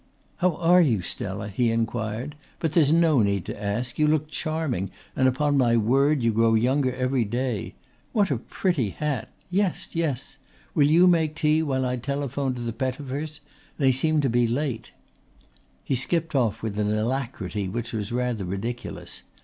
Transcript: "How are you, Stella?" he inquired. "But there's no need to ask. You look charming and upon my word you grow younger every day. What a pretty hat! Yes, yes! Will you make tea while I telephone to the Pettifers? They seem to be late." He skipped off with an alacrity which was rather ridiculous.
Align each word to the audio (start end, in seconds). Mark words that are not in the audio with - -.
"How 0.37 0.55
are 0.55 0.81
you, 0.81 1.03
Stella?" 1.03 1.47
he 1.47 1.69
inquired. 1.69 2.33
"But 2.59 2.73
there's 2.73 2.91
no 2.91 3.21
need 3.21 3.45
to 3.45 3.63
ask. 3.63 3.99
You 3.99 4.07
look 4.07 4.29
charming 4.29 4.89
and 5.15 5.27
upon 5.27 5.59
my 5.59 5.77
word 5.77 6.23
you 6.23 6.31
grow 6.33 6.55
younger 6.55 6.91
every 6.95 7.23
day. 7.23 7.75
What 8.11 8.31
a 8.31 8.37
pretty 8.39 8.89
hat! 8.89 9.29
Yes, 9.51 9.89
yes! 9.93 10.39
Will 10.73 10.87
you 10.87 11.05
make 11.05 11.35
tea 11.35 11.61
while 11.61 11.85
I 11.85 11.97
telephone 11.97 12.55
to 12.55 12.61
the 12.61 12.73
Pettifers? 12.73 13.41
They 13.77 13.91
seem 13.91 14.21
to 14.21 14.27
be 14.29 14.47
late." 14.47 14.91
He 15.83 15.93
skipped 15.93 16.33
off 16.33 16.63
with 16.63 16.79
an 16.79 16.91
alacrity 16.91 17.69
which 17.69 17.93
was 17.93 18.11
rather 18.11 18.43
ridiculous. 18.43 19.21